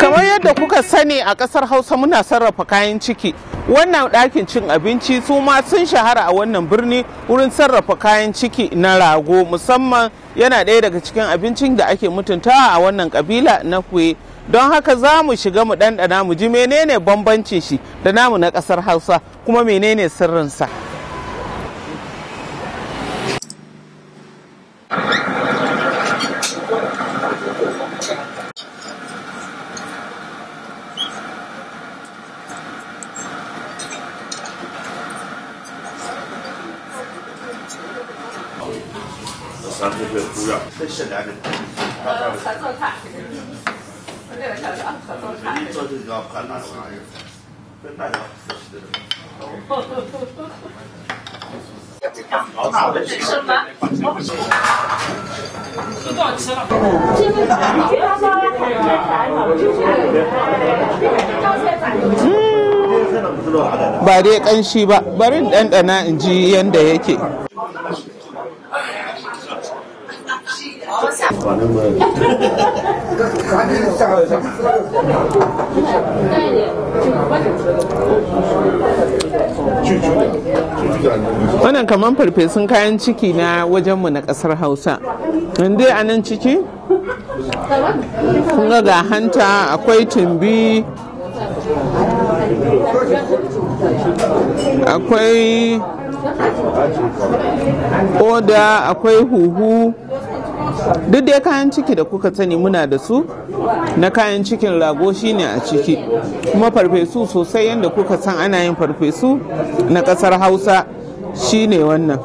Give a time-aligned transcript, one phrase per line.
[0.00, 3.34] kamar yadda kuka sani a ƙasar hausa muna sarrafa kayan ciki.
[3.68, 8.74] Wannan ɗakin cin abinci su ma sun shahara a wannan birni wurin sarrafa kayan ciki
[8.74, 9.44] na rago.
[9.44, 14.16] Musamman yana ɗaya daga cikin abincin da ake mutuntawa a wannan ƙabila na kuwe
[14.48, 18.50] don haka za mu shiga mu ɗanɗana mu ji menene bambancin shi da namu na
[18.50, 20.89] ƙasar hausa kuma menene sirrinsa.
[39.79, 41.33] 三这个主要最是难的，
[42.05, 42.93] 呃，合作卡，
[44.29, 45.43] 那个叫什么合作卡？
[45.73, 47.03] 这是要看那玩意儿，
[47.83, 48.19] 跟大家
[48.71, 48.85] 是的。
[53.19, 53.49] 什么？
[64.05, 67.17] ba dai ƙanshi ba barin ɗanɗana in ji yadda yake
[81.64, 85.00] wannan kamar farfesun kayan ciki na wajenmu na ƙasar hausa.
[85.56, 86.60] Dai a nan ciki?
[88.52, 90.84] Kun ga hanta akwai tumbi
[94.84, 95.80] akwai
[98.20, 99.94] oda akwai huhu.
[101.10, 103.24] Duk dai kayan ciki da kuka sani muna da su.
[103.96, 105.96] Na kayan cikin rago shine a ciki.
[106.52, 109.38] Kuma farfesu sosai yadda kuka san ana yin farfesu
[109.90, 110.86] na ƙasar hausa
[111.34, 112.18] shine wannan.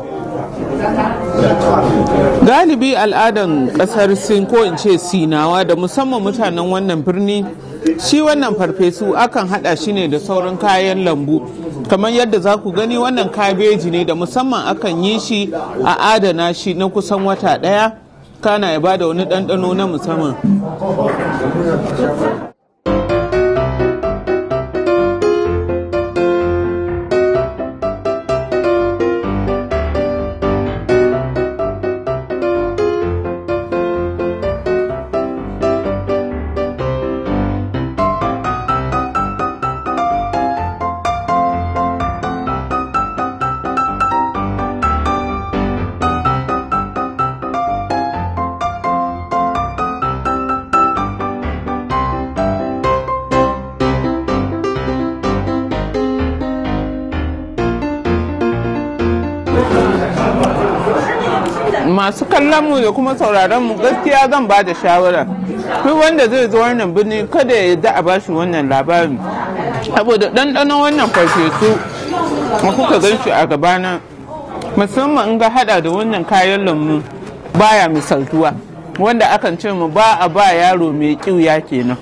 [2.46, 7.46] Galibi al'adan ƙasar sin ko in ce sinawa da musamman mutanen wannan birni
[8.00, 11.42] shi wannan farfesu akan hada shi ne da sauran kayan lambu.
[11.90, 16.54] Kamar yadda za ku gani wannan kabeji ne da musamman akan yi shi a adana
[16.54, 17.94] shi na kusan wata ɗaya
[18.46, 20.34] kana ya ba da wani ɗanɗano na musamman.
[61.88, 65.24] Masu kallon mu da kuma sauraron mu gaskiya zan ba da shawara.
[65.86, 69.18] Duk wanda zai zo wannan birni kada ya yarda a bashi wannan labarin.
[69.96, 71.72] Saboda ɗanɗanon wannan farfesu
[72.64, 74.00] ma kuka gan shi a gabana
[74.76, 77.02] musamman in ga hada da wannan kayan lambu
[77.58, 78.54] baya misaltuwa.
[79.00, 81.98] Wanda akan ce mu ba a ba yaro mai kiuya kenan.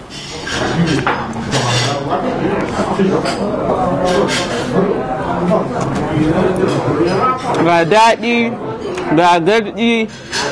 [7.66, 8.52] Ga daɗi
[9.16, 10.08] ga gardi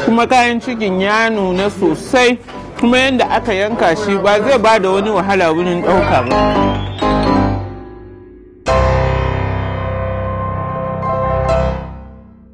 [0.06, 2.38] kuma kayan cikin ya nuna sosai.
[2.80, 6.38] Kuma yadda aka yanka shi ba zai ba da wani wahala wurin ɗauka ba.